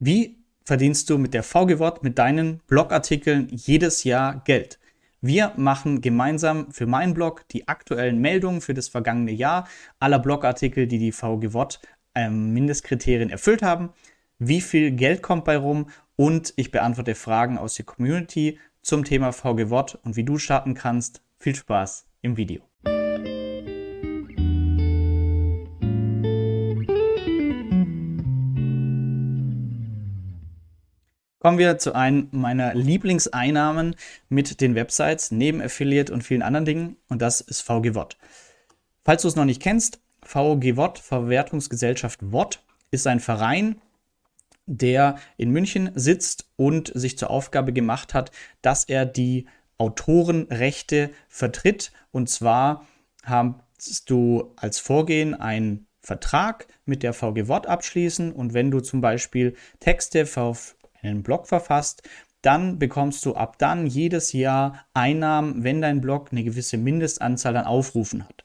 [0.00, 4.78] Wie verdienst du mit der VG mit deinen Blogartikeln jedes Jahr Geld?
[5.20, 9.66] Wir machen gemeinsam für meinen Blog die aktuellen Meldungen für das vergangene Jahr
[9.98, 11.80] aller Blogartikel, die die VG
[12.14, 13.90] ähm, Mindestkriterien erfüllt haben.
[14.38, 15.90] Wie viel Geld kommt bei rum?
[16.14, 21.22] Und ich beantworte Fragen aus der Community zum Thema VG und wie du starten kannst.
[21.40, 22.67] Viel Spaß im Video.
[31.48, 33.96] Kommen wir zu einem meiner Lieblingseinnahmen
[34.28, 38.18] mit den Websites, neben Affiliate und vielen anderen Dingen, und das ist VGWOT.
[39.02, 43.80] Falls du es noch nicht kennst, VGWOT, Verwertungsgesellschaft WOT, ist ein Verein,
[44.66, 48.30] der in München sitzt und sich zur Aufgabe gemacht hat,
[48.60, 49.46] dass er die
[49.78, 51.92] Autorenrechte vertritt.
[52.10, 52.86] Und zwar
[53.22, 59.56] hast du als Vorgehen einen Vertrag mit der VGWOT abschließen und wenn du zum Beispiel
[59.80, 60.26] Texte
[61.08, 62.02] einen Blog verfasst,
[62.42, 67.66] dann bekommst du ab dann jedes Jahr Einnahmen, wenn dein Blog eine gewisse Mindestanzahl an
[67.66, 68.44] Aufrufen hat.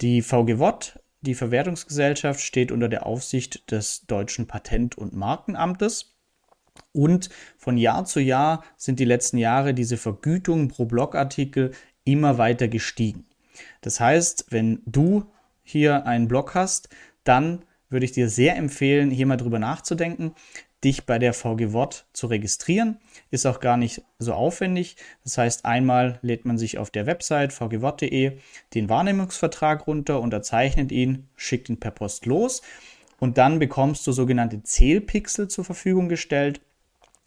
[0.00, 6.14] Die VGWOT, die Verwertungsgesellschaft, steht unter der Aufsicht des deutschen Patent- und Markenamtes.
[6.92, 11.72] Und von Jahr zu Jahr sind die letzten Jahre diese Vergütungen pro Blogartikel
[12.04, 13.26] immer weiter gestiegen.
[13.80, 15.24] Das heißt, wenn du
[15.62, 16.88] hier einen Blog hast,
[17.24, 20.34] dann würde ich dir sehr empfehlen, hier mal drüber nachzudenken,
[20.84, 22.98] dich bei der VGWOT zu registrieren.
[23.30, 24.96] Ist auch gar nicht so aufwendig.
[25.24, 28.38] Das heißt, einmal lädt man sich auf der Website vgwot.de
[28.74, 32.62] den Wahrnehmungsvertrag runter, unterzeichnet ihn, schickt ihn per Post los
[33.18, 36.60] und dann bekommst du sogenannte Zählpixel zur Verfügung gestellt.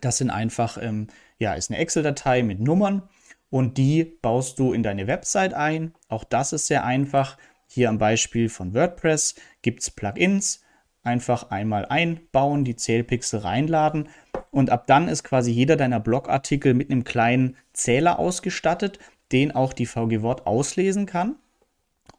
[0.00, 3.02] Das sind einfach, ähm, ja, ist eine Excel-Datei mit Nummern
[3.50, 5.94] und die baust du in deine Website ein.
[6.08, 7.36] Auch das ist sehr einfach.
[7.68, 10.63] Hier am Beispiel von WordPress gibt es Plugins
[11.04, 14.08] einfach einmal einbauen, die Zählpixel reinladen
[14.50, 18.98] und ab dann ist quasi jeder deiner Blogartikel mit einem kleinen Zähler ausgestattet,
[19.32, 21.36] den auch die VG Wort auslesen kann.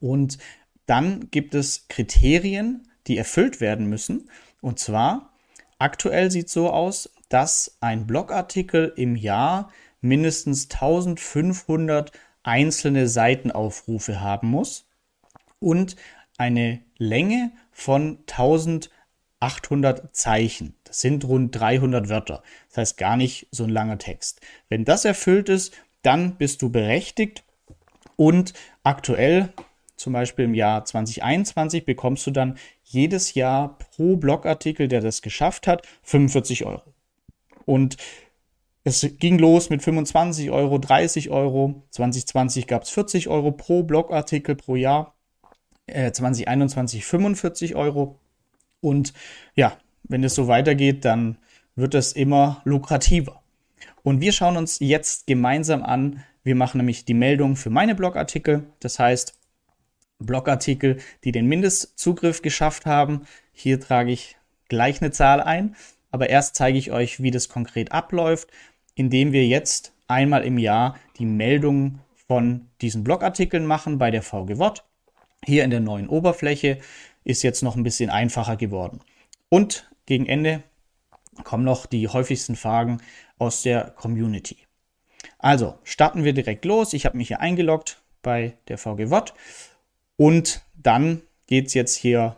[0.00, 0.38] Und
[0.86, 4.30] dann gibt es Kriterien, die erfüllt werden müssen.
[4.60, 5.32] Und zwar,
[5.78, 9.70] aktuell sieht es so aus, dass ein Blogartikel im Jahr
[10.00, 12.12] mindestens 1500
[12.42, 14.86] einzelne Seitenaufrufe haben muss
[15.60, 15.96] und
[16.38, 20.74] eine Länge von 1800 Zeichen.
[20.84, 22.42] Das sind rund 300 Wörter.
[22.68, 24.40] Das heißt gar nicht so ein langer Text.
[24.68, 25.72] Wenn das erfüllt ist,
[26.02, 27.44] dann bist du berechtigt
[28.16, 29.52] und aktuell,
[29.96, 35.66] zum Beispiel im Jahr 2021, bekommst du dann jedes Jahr pro Blogartikel, der das geschafft
[35.66, 36.94] hat, 45 Euro.
[37.64, 37.96] Und
[38.84, 41.84] es ging los mit 25 Euro, 30 Euro.
[41.90, 45.11] 2020 gab es 40 Euro pro Blogartikel pro Jahr.
[45.92, 48.18] 2021 äh, 45 Euro.
[48.80, 49.12] Und
[49.54, 51.38] ja, wenn es so weitergeht, dann
[51.76, 53.42] wird es immer lukrativer.
[54.02, 56.22] Und wir schauen uns jetzt gemeinsam an.
[56.42, 58.64] Wir machen nämlich die Meldung für meine Blogartikel.
[58.80, 59.38] Das heißt,
[60.18, 63.22] Blogartikel, die den Mindestzugriff geschafft haben.
[63.52, 64.36] Hier trage ich
[64.68, 65.76] gleich eine Zahl ein.
[66.10, 68.48] Aber erst zeige ich euch, wie das konkret abläuft,
[68.94, 74.84] indem wir jetzt einmal im Jahr die Meldung von diesen Blogartikeln machen bei der VGWOT.
[75.44, 76.78] Hier in der neuen Oberfläche
[77.24, 79.00] ist jetzt noch ein bisschen einfacher geworden.
[79.48, 80.62] Und gegen Ende
[81.44, 82.98] kommen noch die häufigsten Fragen
[83.38, 84.58] aus der Community.
[85.38, 86.92] Also starten wir direkt los.
[86.92, 89.34] Ich habe mich hier eingeloggt bei der VGWOT
[90.16, 92.36] und dann geht es jetzt hier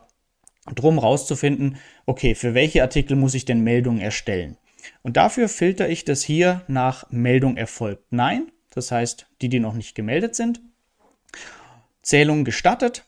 [0.75, 1.77] drum rauszufinden,
[2.07, 4.57] okay, für welche Artikel muss ich denn Meldungen erstellen?
[5.03, 9.75] Und dafür filter ich das hier nach Meldung erfolgt Nein, das heißt die, die noch
[9.75, 10.61] nicht gemeldet sind.
[12.05, 13.05] Zählung gestattet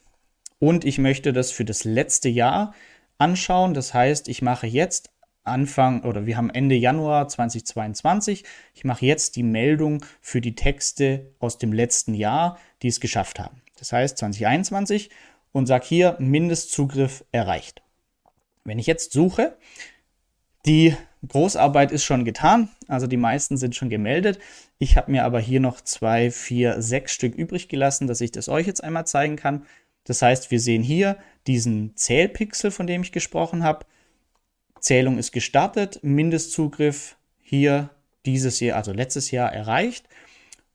[0.58, 2.74] und ich möchte das für das letzte Jahr
[3.18, 3.74] anschauen.
[3.74, 5.10] Das heißt, ich mache jetzt
[5.44, 8.44] Anfang oder wir haben Ende Januar 2022.
[8.74, 13.38] Ich mache jetzt die Meldung für die Texte aus dem letzten Jahr, die es geschafft
[13.38, 13.62] haben.
[13.78, 15.10] Das heißt 2021
[15.52, 17.82] und sage hier Mindestzugriff erreicht.
[18.64, 19.56] Wenn ich jetzt suche,
[20.64, 20.96] die
[21.28, 24.38] Großarbeit ist schon getan, also die meisten sind schon gemeldet.
[24.78, 28.48] Ich habe mir aber hier noch zwei, vier, sechs Stück übrig gelassen, dass ich das
[28.48, 29.64] euch jetzt einmal zeigen kann.
[30.04, 31.16] Das heißt, wir sehen hier
[31.46, 33.86] diesen Zählpixel, von dem ich gesprochen habe.
[34.80, 37.90] Zählung ist gestartet, Mindestzugriff hier
[38.24, 40.08] dieses Jahr, also letztes Jahr erreicht.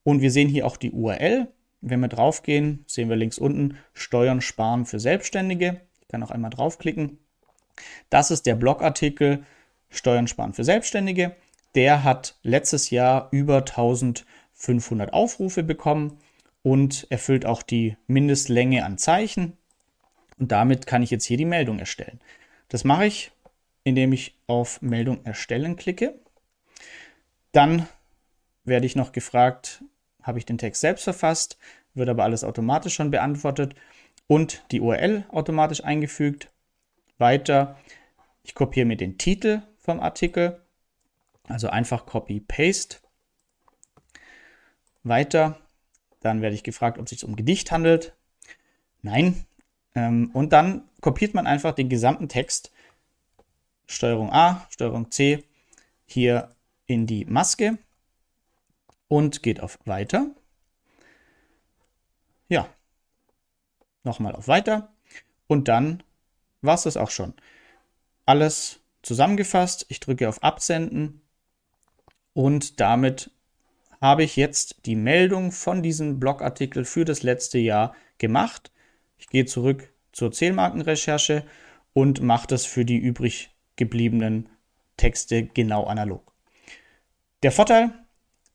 [0.04, 1.48] Und wir sehen hier auch die URL.
[1.82, 5.82] Wenn wir draufgehen, sehen wir links unten Steuern sparen für Selbstständige.
[6.02, 7.18] Ich kann auch einmal draufklicken.
[8.10, 9.46] Das ist der Blogartikel
[9.92, 11.36] Steuern sparen für Selbstständige.
[11.76, 16.18] Der hat letztes Jahr über 1500 Aufrufe bekommen
[16.64, 19.58] und erfüllt auch die Mindestlänge an Zeichen.
[20.40, 22.20] Und damit kann ich jetzt hier die Meldung erstellen.
[22.70, 23.32] Das mache ich
[23.84, 26.20] indem ich auf Meldung erstellen klicke.
[27.52, 27.88] Dann
[28.64, 29.84] werde ich noch gefragt,
[30.22, 31.58] habe ich den Text selbst verfasst,
[31.94, 33.76] wird aber alles automatisch schon beantwortet
[34.28, 36.50] und die URL automatisch eingefügt.
[37.18, 37.78] Weiter,
[38.44, 40.62] ich kopiere mir den Titel vom Artikel,
[41.48, 42.98] also einfach Copy-Paste.
[45.04, 45.60] Weiter,
[46.20, 48.14] dann werde ich gefragt, ob es sich um Gedicht handelt.
[49.02, 49.46] Nein.
[49.96, 52.72] Ähm, und dann kopiert man einfach den gesamten Text,
[53.88, 55.44] Steuerung A, Steuerung C,
[56.06, 56.56] hier
[56.86, 57.78] in die Maske
[59.08, 60.28] und geht auf Weiter.
[62.48, 62.70] Ja,
[64.04, 64.94] nochmal auf Weiter
[65.48, 66.04] und dann
[66.62, 67.34] war es das auch schon.
[68.26, 69.86] Alles zusammengefasst.
[69.90, 71.22] Ich drücke auf Absenden
[72.34, 73.32] und damit
[74.00, 78.72] habe ich jetzt die Meldung von diesem Blogartikel für das letzte Jahr gemacht.
[79.18, 81.46] Ich gehe zurück zur Zählmarkenrecherche
[81.94, 84.50] und mache das für die übrig gebliebenen
[84.98, 86.32] Texte genau analog.
[87.44, 87.92] Der Vorteil,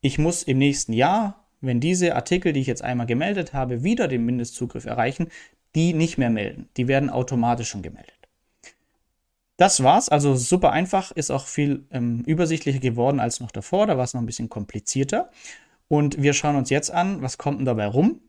[0.01, 4.09] ich muss im nächsten Jahr, wenn diese Artikel, die ich jetzt einmal gemeldet habe, wieder
[4.09, 5.29] den Mindestzugriff erreichen,
[5.75, 6.69] die nicht mehr melden.
[6.77, 8.16] Die werden automatisch schon gemeldet.
[9.56, 13.97] Das war's, also super einfach, ist auch viel ähm, übersichtlicher geworden als noch davor, da
[13.97, 15.31] war es noch ein bisschen komplizierter.
[15.88, 18.20] Und wir schauen uns jetzt an, was kommt denn dabei rum?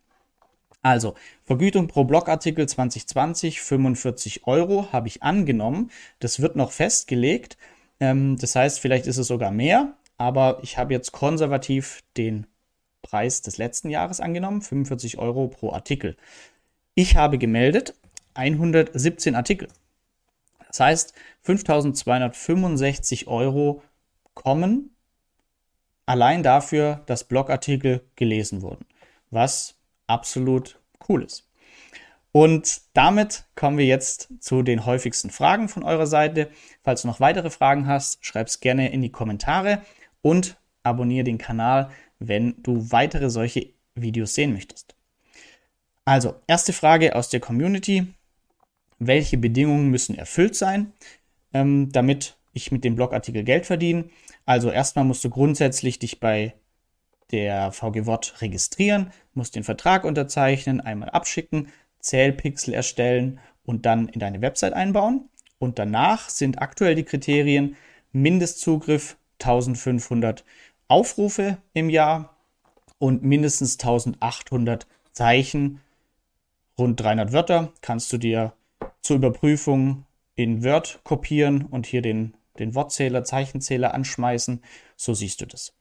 [0.84, 5.92] Also, Vergütung pro Blogartikel 2020 45 Euro habe ich angenommen.
[6.20, 7.58] Das wird noch festgelegt.
[8.00, 12.48] Ähm, das heißt, vielleicht ist es sogar mehr, aber ich habe jetzt konservativ den
[13.02, 16.16] Preis des letzten Jahres angenommen, 45 Euro pro Artikel.
[16.96, 17.94] Ich habe gemeldet
[18.36, 19.68] 117 Artikel.
[20.78, 23.82] Das heißt, 5265 Euro
[24.36, 24.92] kommen
[26.06, 28.86] allein dafür, dass Blogartikel gelesen wurden,
[29.32, 30.80] was absolut
[31.10, 31.50] cool ist.
[32.32, 36.52] Und damit kommen wir jetzt zu den häufigsten Fragen von eurer Seite.
[36.84, 39.82] Falls du noch weitere Fragen hast, schreib es gerne in die Kommentare
[40.22, 41.90] und abonniere den Kanal,
[42.20, 44.94] wenn du weitere solche Videos sehen möchtest.
[46.06, 48.14] Also, erste Frage aus der Community
[49.00, 50.94] welche Bedingungen müssen erfüllt sein,
[51.54, 54.06] ähm, damit ich mit dem Blogartikel Geld verdiene.
[54.46, 56.54] Also erstmal musst du grundsätzlich dich bei
[57.32, 61.68] der VG Wort registrieren, musst den Vertrag unterzeichnen, einmal abschicken,
[62.00, 65.30] Zählpixel erstellen und dann in deine Website einbauen.
[65.60, 67.76] Und danach sind aktuell die Kriterien
[68.12, 70.46] Mindestzugriff 1500
[70.88, 72.38] Aufrufe im Jahr
[73.00, 75.82] und mindestens 1800 Zeichen,
[76.78, 78.54] rund 300 Wörter kannst du dir
[79.08, 80.06] zur Überprüfung
[80.36, 84.62] in Word kopieren und hier den, den Wortzähler, Zeichenzähler anschmeißen.
[84.98, 85.74] So siehst du das.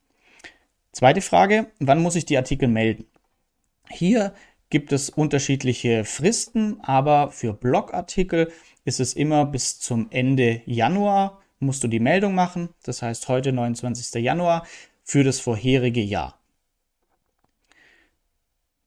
[0.93, 3.05] Zweite Frage, wann muss ich die Artikel melden?
[3.89, 4.33] Hier
[4.69, 8.51] gibt es unterschiedliche Fristen, aber für Blogartikel
[8.85, 12.69] ist es immer bis zum Ende Januar musst du die Meldung machen.
[12.83, 14.23] Das heißt heute 29.
[14.23, 14.65] Januar
[15.03, 16.39] für das vorherige Jahr.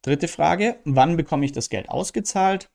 [0.00, 2.70] Dritte Frage, wann bekomme ich das Geld ausgezahlt?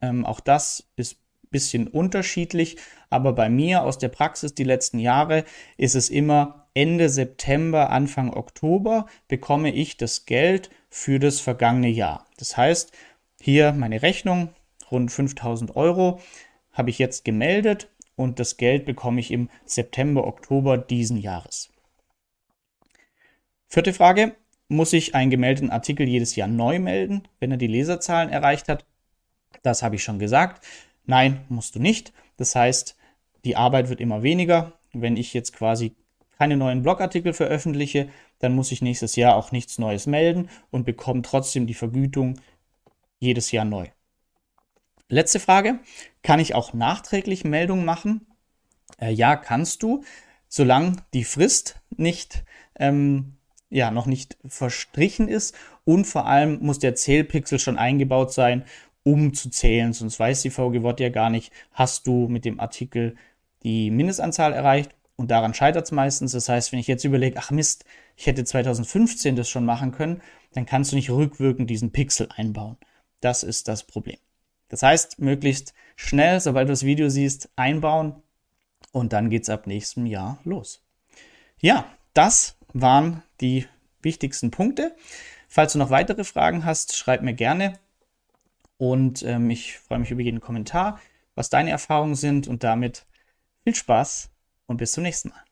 [0.00, 2.76] Ähm, auch das ist ein bisschen unterschiedlich,
[3.10, 5.44] aber bei mir aus der Praxis die letzten Jahre
[5.76, 12.26] ist es immer Ende September, Anfang Oktober bekomme ich das Geld für das vergangene Jahr.
[12.36, 12.92] Das heißt,
[13.40, 14.50] hier meine Rechnung,
[14.90, 16.20] rund 5000 Euro,
[16.72, 21.70] habe ich jetzt gemeldet und das Geld bekomme ich im September, Oktober diesen Jahres.
[23.68, 24.34] Vierte Frage,
[24.68, 28.84] muss ich einen gemeldeten Artikel jedes Jahr neu melden, wenn er die Leserzahlen erreicht hat?
[29.66, 30.64] Das habe ich schon gesagt.
[31.06, 32.12] Nein, musst du nicht.
[32.36, 32.96] Das heißt,
[33.44, 34.74] die Arbeit wird immer weniger.
[34.92, 35.96] Wenn ich jetzt quasi
[36.38, 38.08] keine neuen Blogartikel veröffentliche,
[38.38, 42.38] dann muss ich nächstes Jahr auch nichts Neues melden und bekomme trotzdem die Vergütung
[43.18, 43.88] jedes Jahr neu.
[45.08, 45.80] Letzte Frage.
[46.22, 48.24] Kann ich auch nachträglich Meldungen machen?
[49.00, 50.04] Äh, ja, kannst du,
[50.46, 52.44] solange die Frist nicht,
[52.78, 53.36] ähm,
[53.68, 58.64] ja, noch nicht verstrichen ist und vor allem muss der Zählpixel schon eingebaut sein
[59.06, 62.58] um zu zählen, sonst weiß die VG Wort ja gar nicht, hast du mit dem
[62.58, 63.14] Artikel
[63.62, 66.32] die Mindestanzahl erreicht und daran scheitert es meistens.
[66.32, 67.84] Das heißt, wenn ich jetzt überlege, ach Mist,
[68.16, 70.22] ich hätte 2015 das schon machen können,
[70.54, 72.78] dann kannst du nicht rückwirkend diesen Pixel einbauen.
[73.20, 74.18] Das ist das Problem.
[74.68, 78.16] Das heißt, möglichst schnell, sobald du das Video siehst, einbauen
[78.90, 80.82] und dann geht es ab nächstem Jahr los.
[81.60, 83.66] Ja, das waren die
[84.02, 84.96] wichtigsten Punkte.
[85.46, 87.78] Falls du noch weitere Fragen hast, schreib mir gerne.
[88.78, 91.00] Und ähm, ich freue mich über jeden Kommentar,
[91.34, 92.48] was deine Erfahrungen sind.
[92.48, 93.06] Und damit
[93.64, 94.30] viel Spaß
[94.66, 95.42] und bis zum nächsten Mal.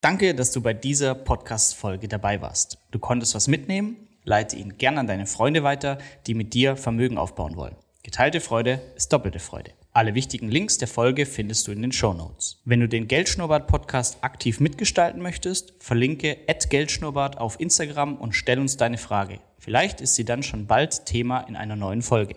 [0.00, 2.78] Danke, dass du bei dieser Podcast-Folge dabei warst.
[2.90, 3.96] Du konntest was mitnehmen.
[4.24, 7.76] Leite ihn gern an deine Freunde weiter, die mit dir Vermögen aufbauen wollen.
[8.02, 9.72] Geteilte Freude ist doppelte Freude.
[9.92, 12.60] Alle wichtigen Links der Folge findest du in den Show Notes.
[12.64, 16.36] Wenn du den Geldschnurrbart Podcast aktiv mitgestalten möchtest, verlinke
[16.68, 19.40] @geldschnurrbart auf Instagram und stell uns deine Frage.
[19.58, 22.36] Vielleicht ist sie dann schon bald Thema in einer neuen Folge.